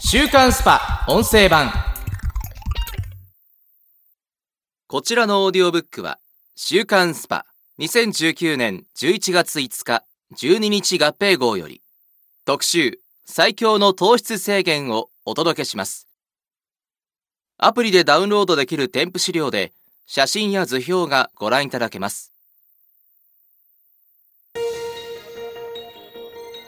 [0.00, 1.72] 週刊スパ音声版。
[4.86, 6.18] こちらのオーディオブックは
[6.54, 7.46] 週刊スパ
[7.78, 10.04] 2019年11月5日
[10.36, 11.80] 12日合併号より
[12.44, 16.06] 特集最強の糖質制限をお届けします。
[17.56, 19.72] アプリでダウンロードできる添付資料で
[20.06, 22.34] 写真や図表がご覧いただけます。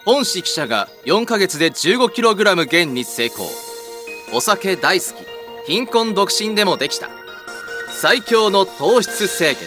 [0.04, 3.46] 本誌記者が4ヶ月で 15kg 減に成功。
[4.32, 7.08] お酒大好き貧困独身でもできた。
[7.88, 9.62] 最強の糖質制限。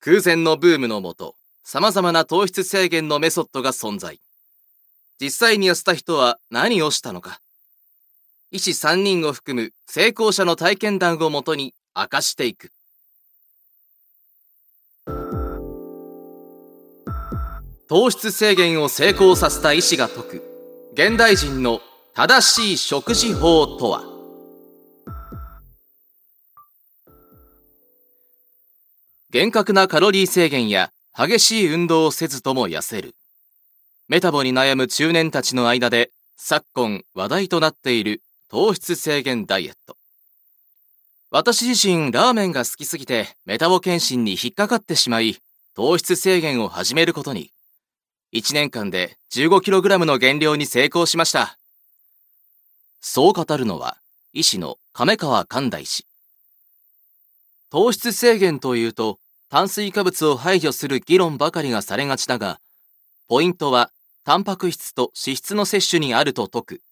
[0.00, 4.18] 空前のブームのもと様々な糖質制限のメソッドが存在。
[5.20, 7.38] 実際に痩せた人は何をしたのか。
[8.50, 12.72] 医師3人を含む成功者の体験談をもとに明かしていく。
[17.86, 20.42] 糖質制限を成功させた医師が説く
[20.94, 21.80] 現代人の
[22.14, 24.04] 正しい食事法とは？
[29.30, 33.14] 厳格なカロリー制限や激しい運動をせずとも痩せる。
[34.08, 39.98] メタボに悩む中年たちの間で昨今話題となっている糖質制限ダイエット。
[41.30, 45.36] 私自身ラーメンが好きすぎてメタボ検診に引っかかってしまい
[45.74, 47.50] 糖質制限を始めることに。
[48.34, 51.56] 1年間で 15kg の減量に成功しました。
[53.00, 53.98] そう語るのは、
[54.32, 56.04] 医師の亀川寛大氏。
[57.70, 62.58] 糖質制限というと、炭水化物を排除する議論ばかりがされがちだが、
[63.28, 63.92] ポイントは、
[64.24, 66.82] タンパク質と脂質の摂取にあると説く。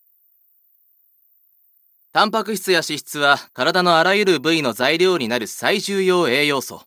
[2.13, 6.83] タンパク質や脂質は体のあらゆる部位の材料になる最重要栄養素。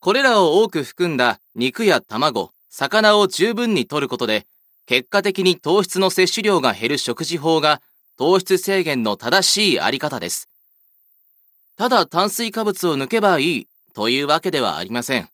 [0.00, 4.46] これらを多く含んだ肉や卵、魚を十分に摂ることで、
[4.86, 7.82] 結果的に糖質の摂取量が減る食事法が
[8.16, 10.48] 糖質制限の正しいあり方です。
[11.76, 15.28] ただ炭水化物を抜けばいいというわけではありません。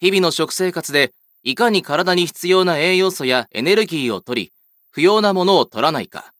[0.00, 4.52] 日々の食生活でいかに体に必要な栄養素やエネルギーを取り、
[4.90, 6.32] 不要なものを取らないか。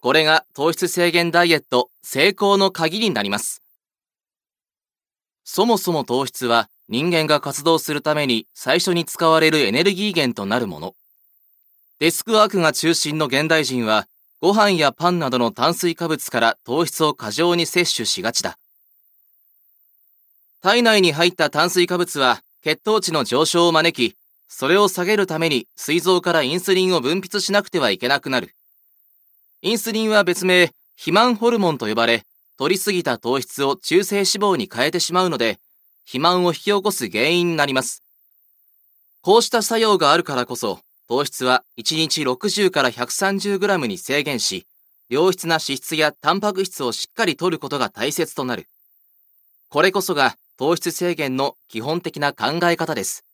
[0.00, 3.62] これが糖質制限ダイエット成功の鍵になります。
[5.44, 10.94] そもそも糖質は人間が活動するために最初に使われるエネルギー源となるもの。
[11.98, 14.08] デスクワークが中心の現代人は、
[14.40, 18.58] ご飯やパンなどの炭水化物から糖質を過剰に摂取しがちだ。
[20.60, 24.16] 体内に入った炭水化物は血糖値の上昇を招き、
[24.48, 28.54] それを下げるために膵臓からインスリンを分泌しなくてはいけなくなる。
[29.62, 32.24] インスリンは別名、肥満ホルモンと呼ばれ、
[32.58, 35.58] 取りすぎた糖質を中性脂肪に変えてしまうので、
[36.04, 38.02] 肥満を引き起こす原因になります。
[39.20, 44.66] こうした作用があるからこそ、糖質は1日60から 130g に制限し、
[45.08, 48.66] 良質な脂質やタンパク質をしっかり摂ることが大切となる。
[49.68, 53.24] これこそが糖質制限の基本的な考え方です。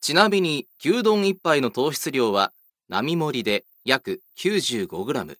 [0.00, 2.52] ちなみに、牛丼1杯の糖質量は、
[2.88, 5.36] 並盛りで約 95g。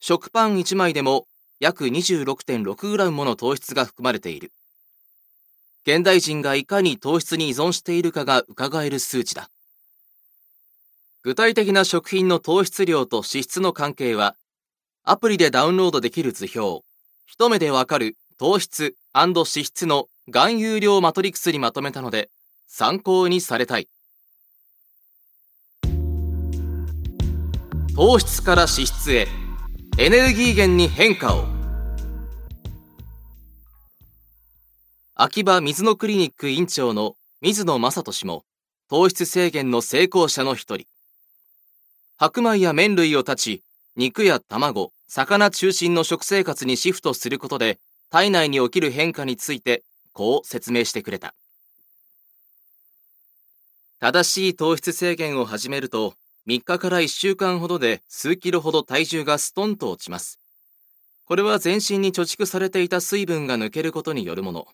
[0.00, 1.26] 食パン1枚でも
[1.60, 4.52] 約 26.6g もの糖質が含まれている。
[5.86, 9.50] 現代人がいかに糖質に依存しているかが伺える数値だ。
[11.22, 14.36] 具体的な食品の糖質量と脂質の関係は、
[15.02, 16.84] アプリでダウンロードできる図表、
[17.26, 22.30] 一目でわかる糖質脂質の含有量マトリクスにまとめたので、
[22.68, 23.88] 参考にされたい。
[27.96, 29.26] 糖質から脂質へ、
[30.00, 31.44] エネルギー源に変化を。
[35.16, 38.44] 秋葉水野クリニック院長の水野正人氏も
[38.88, 40.86] 糖質制限の成功者の一人。
[42.16, 43.64] 白米や麺類を断ち、
[43.96, 49.82] 肉や卵、魚中心の食生活にシフトすることで体内に起きる変化について
[50.12, 51.34] こう説明してくれた。
[53.98, 56.14] 正しい糖質制限を始めると
[56.48, 60.40] 3日から1週間ほどで数キロほど体重がストンと落ちます。
[61.26, 64.66] これは全身に貯蓄されていた水分が抜けることによるもの。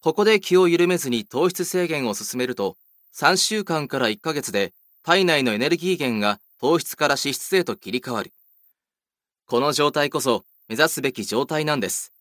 [0.00, 2.76] ここで気を緩めずに糖質制限を進めると、
[3.12, 4.72] 3週間から1ヶ月で
[5.02, 8.32] 体内のエネルギー源が糖質から脂質へと切り替わる。
[9.46, 12.12] この状態こそ目指すべき状態なんです。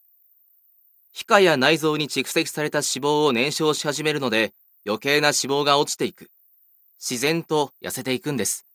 [1.14, 6.32] 皮下や内臓に蓄積された脂肪を燃焼し始めるので余計な脂肪が落ちていく。
[7.00, 8.66] 自然と痩せていくんです。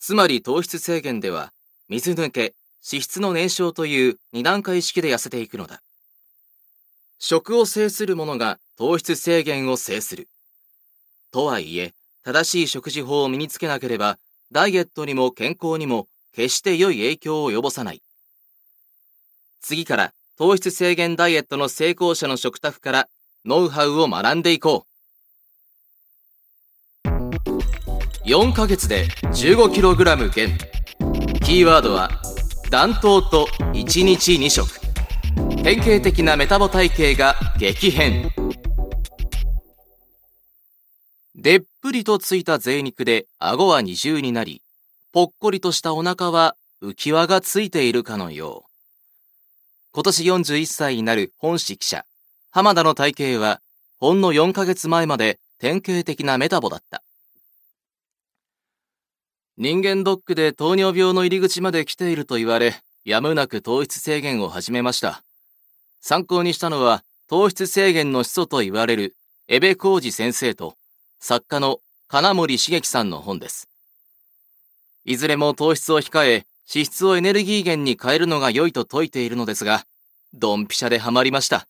[0.00, 1.52] つまり糖質制限では
[1.88, 2.54] 水抜け、
[2.90, 5.82] 脂質の燃焼という2段階式で痩せていくのだ。
[7.18, 10.28] 食を制する者が糖質制限を制する。
[11.32, 11.94] とはいえ、
[12.24, 14.18] 正しい食事法を身につけなければ、
[14.52, 18.02] ダイエットにも健康にも決して良い影響を及ぼさない。
[19.60, 23.08] 次から糖質制限ダイエットの成功者の食卓から
[23.44, 24.87] ノウハウを学んでいこう。
[28.28, 30.58] 4ヶ月で 15kg 減。
[31.42, 32.10] キーワードは、
[32.70, 34.68] 暖冬と1日2食。
[35.62, 38.30] 典型的なメタボ体型が激変。
[41.36, 44.60] でっぷりとついた贅肉で顎は二重になり、
[45.10, 48.70] ぽっこりとしたお腹は浮き輪がついているかのよう。
[49.92, 52.04] 今年41歳になる本誌記者、
[52.50, 53.62] 浜田の体型は、
[53.98, 57.02] ほんの4ヶ月前まで典型的なメタボだった。
[59.60, 65.24] 人間ドックで糖尿病の入り口まで来ていると言われ、やむなく糖質制限を始めました。
[66.00, 69.16] 参考にしたのは、糖質制限の始祖と言われる、
[69.48, 70.76] 江部浩二先生と、
[71.18, 73.68] 作家の金森茂樹さんの本です。
[75.04, 79.86] いずれも糖質を控え、脂質をエネルギー源に変えるのが良いと説いているのですが、
[80.34, 81.66] ドンピシャでハマりました。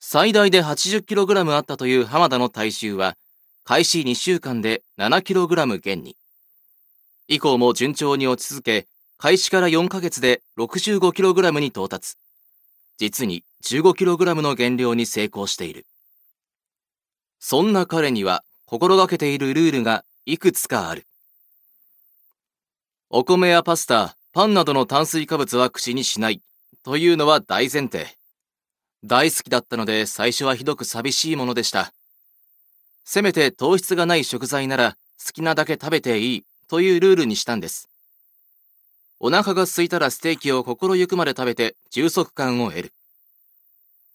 [0.00, 3.14] 最大で 80kg あったという浜田の体重は、
[3.68, 6.16] 開始2週間で 7kg 減に。
[7.28, 8.86] 以降も順調に落ち続け、
[9.18, 12.14] 開始から4ヶ月で 65kg に到達。
[12.96, 15.84] 実に 15kg の減量に成功している。
[17.40, 21.06] そんな彼には心がけているルールがいくつかある。
[23.10, 26.40] お米やパスタ、パンなどの炭水化物は口にしない
[26.84, 28.16] というのは大前提。
[29.04, 31.92] 大好きだったので最初はひどく寂しいものでした。
[33.10, 37.88] せめて糖質がない食材なら好きなだけ食べていいというルールにしたんです。
[39.18, 42.92] お腹が空いたらステーキを心ゆくまで食べて充足感を得る。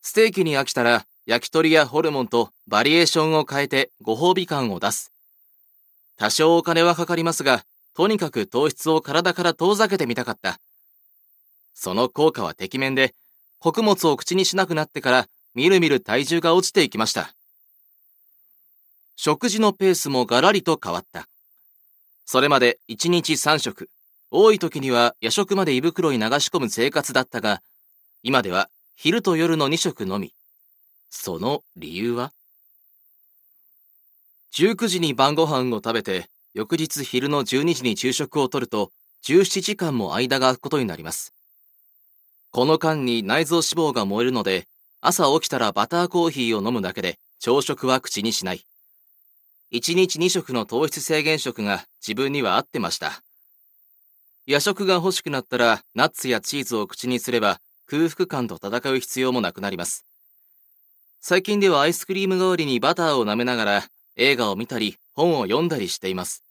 [0.03, 5.11] ステーキに飽きたら焼き鳥やホルモンとバリエーションを変えてご褒美感を出す。
[6.15, 7.63] 多少お金はかかりますが、
[7.95, 10.59] とにかく糖質を体から遠ざけてみたかった。
[11.73, 13.15] その効果はてきめんで、
[13.57, 17.33] 穀物を口にしなくなってからみるみる体重が落ちていきました。
[19.15, 21.27] 食事のペースもガラリと変わった。
[22.25, 23.89] それまで1日3食、
[24.31, 27.61] 多い時には夜食まで胃袋に流し込む生活だったが、
[28.23, 30.33] 今では昼と夜の2食のみ。
[31.09, 32.33] その理由は
[34.53, 38.91] ?19 時に晩ご飯を食べて、翌日昼の12時に昼食をとると、
[39.25, 41.33] 17時間も間が空くことになります。
[42.51, 44.67] この間に内臓脂肪が燃えるので、
[45.01, 48.65] 朝起きたらバターコーヒーを飲むだけで朝食は口にしない。
[49.73, 53.23] 1日2食の糖質制限食が自分には合ってました。
[54.45, 60.05] 夜食が欲しくなったらナッツやチーズを口にすれば空腹感と戦う必要もなくなります。
[61.21, 63.83] 最近ではアイスクリーム代わりにバターを舐めながら
[64.15, 66.43] 映画を見たり本を読んだりしています。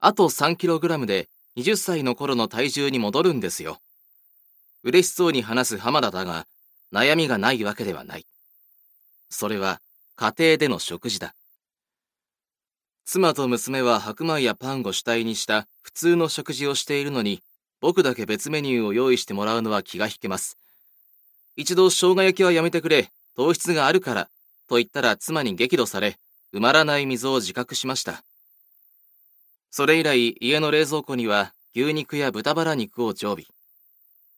[0.00, 1.28] あと 3kg で
[1.58, 3.80] 20歳の頃の体重に戻るんですよ。
[4.82, 6.46] 嬉しそうに話す浜田だが、
[6.90, 8.24] 悩みがないわけではない。
[9.28, 9.80] それは
[10.16, 11.34] 家庭での食事だ。
[13.04, 17.42] 妻と娘は白米やパンを主体にした普通の食事をしているのに、
[17.80, 20.56] 僕だけ別メニューを用意してもらうのは気が引けます。
[21.56, 24.28] 一度生姜焼きはやめてくれ、糖質があるから、
[24.68, 26.16] と言ったら妻に激怒され、
[26.54, 28.22] 埋まらない水を自覚しました。
[29.70, 33.46] それ以来、家の冷蔵庫には牛肉や豚バラ肉を常備。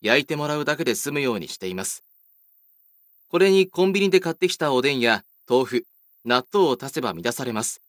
[0.01, 2.05] 焼いてもらうだけで済むようにしています。
[3.29, 5.85] これにコンビニで買ってきたおでんや豆腐、
[6.25, 7.81] 納豆を足せば満たされます。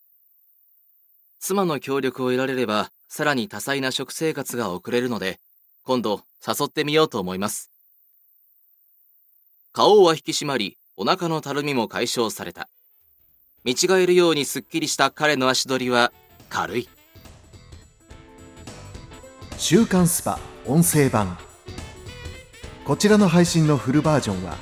[1.39, 5.39] 妻の協力を得られれば、さらに多彩な食生活が送れるので、
[5.83, 7.71] 今度誘ってみようと思います。
[9.71, 12.69] 顔は引き締まり、お腹のたるみも解消された。
[13.63, 16.11] 見違えるようにすっきりした彼の足取りは
[16.49, 16.89] 軽い。
[19.57, 21.37] 週刊スパ音声版
[22.85, 24.57] こちらの配信のフルバージョンは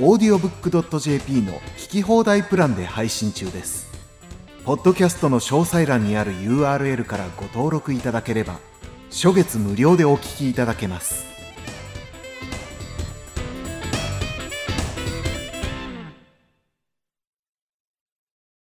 [0.00, 3.86] オーディオブックドット JP の聞き放題プランで配信中です。
[4.64, 8.58] ポッドキャストの詳細欄にある URL からご登録いただければ
[9.10, 11.33] 初月無料でお聞きいただけます。